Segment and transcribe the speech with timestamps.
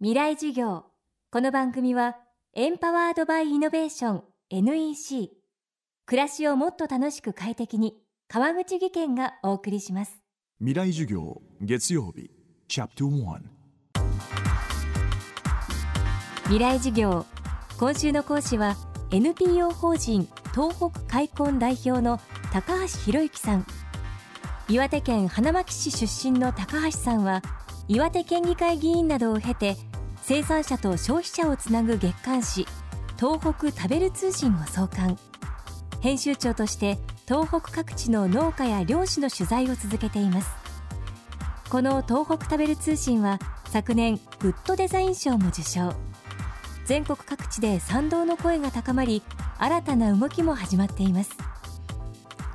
[0.00, 0.84] 未来授業。
[1.32, 2.16] この番組は
[2.54, 5.32] エンパワードバイイノベーション NEC
[6.06, 7.96] 暮らしをもっと楽しく快適に
[8.28, 10.22] 川口義賢がお送りします。
[10.60, 12.30] 未来授業月曜日
[12.68, 13.40] チャプター
[16.44, 17.26] 未来授業。
[17.80, 18.76] 今週の講師は
[19.10, 22.20] NPO 法人東北開墾代表の
[22.52, 23.66] 高橋博之さん。
[24.68, 27.42] 岩手県花巻市出身の高橋さんは
[27.88, 29.76] 岩手県議会議員などを経て
[30.28, 32.66] 生産者と消費者をつなぐ月刊誌
[33.18, 35.16] 東北食べる通信を創刊。
[36.02, 40.50] 編集長として東北各地の農家や漁師の取材を続けています。
[41.70, 43.38] この東北食べる通信は
[43.70, 45.94] 昨年グッドデザイン賞も受賞。
[46.84, 49.22] 全国各地で賛同の声が高まり
[49.56, 51.30] 新たな動きも始まっています。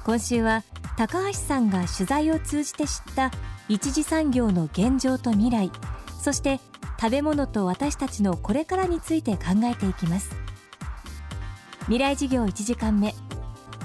[0.05, 0.61] 今週は
[0.95, 3.31] 高橋さんが取材を通じて知った
[3.67, 5.71] 一次産業の現状と未来
[6.21, 6.59] そして
[7.03, 10.33] 食べ物と私たちのこれからについて考えていきます。
[11.81, 13.13] 未来事業1時間目。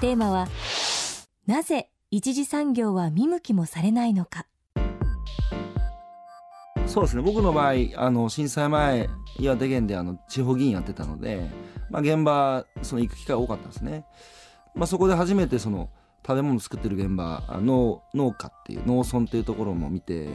[0.01, 0.47] テーマは
[1.45, 4.47] なぜ一次産業は見向きもされないのか。
[6.87, 7.23] そうですね。
[7.23, 9.11] 僕の場合あの震災前
[9.41, 11.51] 岩手県であの地方議員やってたので、
[11.91, 14.07] まあ、現場その行く機会多かったんですね、
[14.77, 15.91] まあ、そこで初めてその
[16.29, 20.29] 食べ物作ってる現場農農家っていう農村っていうところも見て、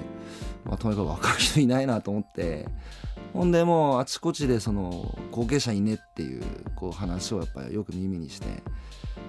[0.66, 2.67] まあ、とにかく若い人いないなと思って
[3.31, 6.44] ほんでもうあちこちでその後継者いねっていう
[6.75, 8.47] こう話をやっぱりよく耳にして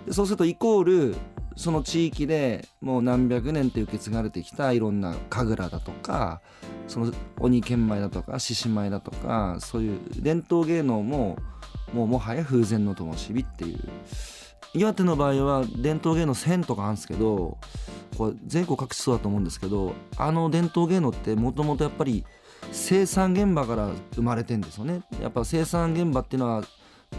[0.06, 1.16] でそうするとイコール
[1.54, 6.40] その地域でもう何百年って受け継がれてきたいろんな神楽だとか
[6.88, 11.36] その鬼剣舞だとか獅子舞だとかそういう伝統芸能も
[11.92, 13.78] もうもはや風前の灯火っていう
[14.74, 17.58] 岩手の場合は伝統芸能1000とかあるんですけど
[18.18, 22.24] これ全国各地そうだと思うんですけどあの伝統芸能ってもともとやっぱり
[22.72, 25.02] 生産現場から生まれてんですよね。
[25.20, 26.64] やっぱ生産現場っていうのは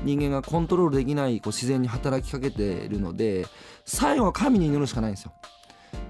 [0.04, 3.46] 人間がコントロールできないこう自然に働きかけているので
[3.86, 5.34] 最後は神に祈るしかないんですよ。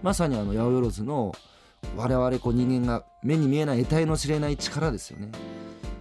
[0.01, 1.35] まさにあの八百万の
[1.95, 5.29] 我々こう人間が目に見えない得体の知れない力ですよね。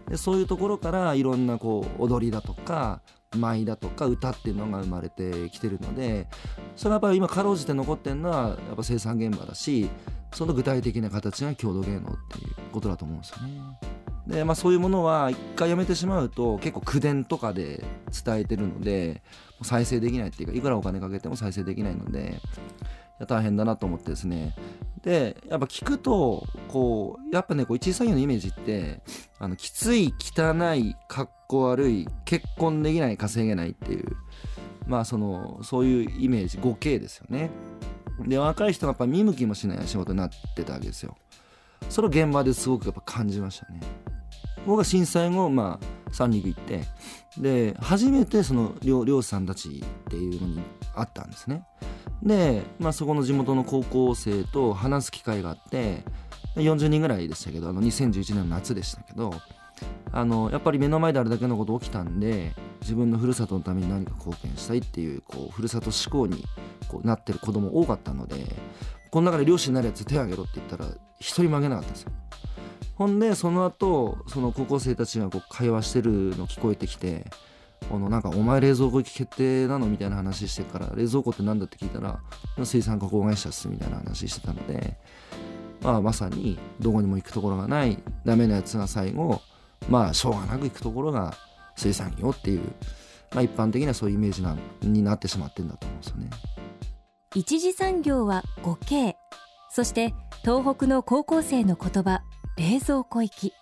[0.09, 3.00] でそういうところからいろんなこう踊りだとか
[3.37, 6.27] 舞だとか歌っていうのが生まれてきてるので
[6.77, 9.89] それはやっぱり今かろうじて残ってるのはやっぱ生産現場だし
[10.33, 13.78] その具体的な形が郷土芸能っていうことだと思うんですよね。
[14.27, 17.84] でまあそういうものは一回やめてしまうと結構口伝とかで
[18.25, 19.22] 伝えてるので
[19.62, 22.41] 再生できないっていうかいくらお金かけても再生できないので
[23.26, 24.54] 大変だなと思ってですね。
[25.02, 29.02] でやっぱ聞くとこうやっぱねこう一次作業のイメージって
[29.38, 34.16] あのきつい汚いかっこ悪い結婚できない稼げないっていう
[34.86, 37.50] まあそのそういうイメージ 5K ですよね。
[38.26, 41.16] で若い人がやっぱ見向きもしない仕事になってたわけですよ。
[41.91, 43.80] それを現場ですごくやっぱ感じましたね。
[44.66, 46.84] 僕は震災後まあ三陸行って
[47.36, 50.62] で初めてその漁師さんたちっていうのに
[50.94, 51.64] 会ったんですね。
[52.24, 56.02] で、まあ、そこの地元の高校生と話す機会があって
[56.56, 59.32] 40人ぐらいでしたけどあの2011年の夏でしたけど
[60.12, 66.44] あのやっぱり目の前であれだけのこと起きたんで自分のふるさとのために何か貢献したいっていうこうふるさと志向に
[66.88, 68.36] こうなってる子供多かったので
[69.10, 70.86] この中で漁師になるやつ手を挙げろって言ったら
[71.18, 72.12] 一人も挙げなかったんですよ。
[72.94, 77.26] ほんでその後その高校生たちがこう会話してるの聞こえてきて
[77.88, 79.86] このなんかお前冷蔵庫行き決定なの？
[79.86, 82.20] みたいな話してから冷蔵庫って何だって聞いたら
[82.64, 84.96] 水産加工会社っすみたいな話してたので、
[85.82, 89.42] まあ、まさにどこにも行くところがないダメなやつが最後
[89.88, 91.34] まあしょうがなく行くところが
[91.76, 92.60] 水産業っていう、
[93.32, 96.30] まあ、一般的にはそういうイメージなになってしまってんだと思うんですよね。
[97.34, 99.14] 一次産業は 5K
[99.70, 102.22] そして東北の高校生の言葉
[102.56, 103.52] 冷蔵庫行き。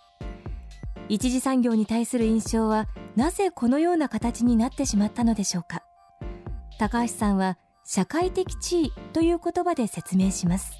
[1.09, 5.83] 一次産業に対する印象はなぜこのような形になってしまったのでしょうか？
[6.79, 10.73] 高橋さんは社会的地位という言葉で説明します。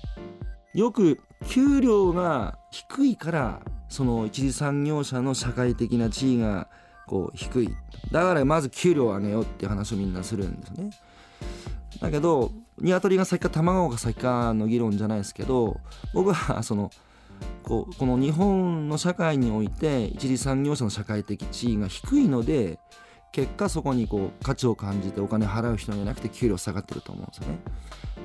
[0.73, 6.69] よく給料が低いからその一次産業者の社会的な地位が
[7.06, 7.69] こう低い。
[8.12, 10.89] だからまず給料を上げようってう話をみんなするんですね。
[12.01, 15.79] だけど鶏が先か卵が先かの議論じゃないですけど
[16.15, 16.89] 僕はその
[17.63, 22.80] こうこの日本の社会において一次産業者の社会的地位が低いので
[23.31, 27.60] 結果そこにこう価値を感じてお金払う人じゃなくて給料下がってると思うんですよね。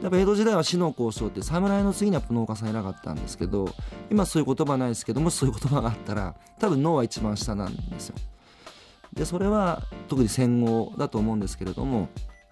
[0.02, 3.74] やっぱ江戸時代は死の交渉って侍の次にやっぱ農家さん偉かったんですけど
[4.10, 8.16] 今そういう言葉ないですけどもしそういう言葉があったら多分脳は一番下なんですよ。
[9.14, 12.08] でそれは特に戦後だと思うんですけれどもやっ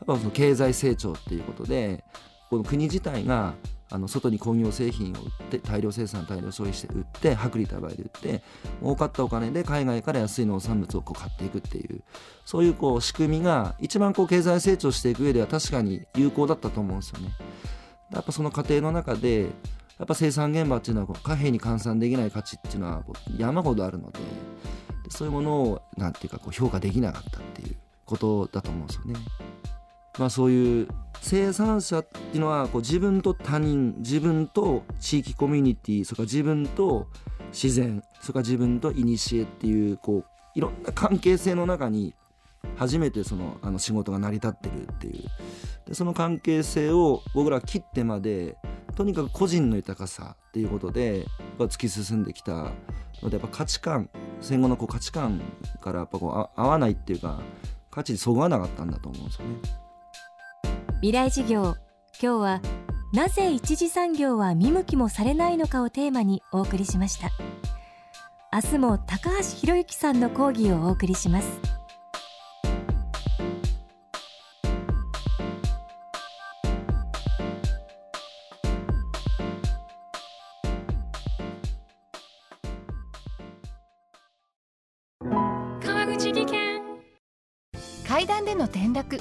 [0.07, 2.05] ぱその経済成長っていうことで
[2.49, 3.55] この国自体が
[3.91, 8.43] あの外に工業製品を売って大量生産大量消費して売って薄利多売で売って
[8.81, 12.03] 儲かったお金で海外から安い農産物をこう買っていくっていう
[12.45, 17.31] そういうこう仕組みが一番こう経済成長していく上では確かに有効だったと思うんですよね。
[18.13, 19.43] やっぱその過程の中で
[19.99, 23.05] やっぱ生産現場っていうのはこう貨幣に換算できない価値っていうのは
[23.37, 24.19] 山ほどあるので
[25.09, 29.15] そういうものをなんていうかこう評価できなかったっていうことだと思うんですよね。
[30.19, 30.89] まあ、そういう
[31.21, 37.09] 生産者っていうのはこう自分と他人自分と地域コミュニティそれから自分と
[37.53, 40.25] 自然それから自分と古っていうこう
[40.55, 42.15] いろんな関係性の中に
[42.77, 45.25] 初めてそのあの仕事が成り立ってるっていう
[45.87, 48.57] でその関係性を僕ら切ってまで
[48.97, 51.27] とにかく個人の豊かさっていうことで
[51.59, 52.73] 突き進んできた
[53.23, 54.11] のでやっぱ価値観
[54.41, 55.41] 戦後のこう価値観
[55.81, 57.41] からやっぱこう合わないっていうか
[57.91, 59.86] 価値にそぐわなかったんだと思うんですよね。
[61.03, 61.77] 未来事業。
[62.23, 62.61] 今日は
[63.13, 67.31] なぜ一次産業は見向きもされないのかをテーマにお送りしました。
[68.51, 71.61] 明日も高橋博之さんの講義をお送りします。
[85.85, 86.81] 川口技研。
[88.09, 89.21] 階段での転落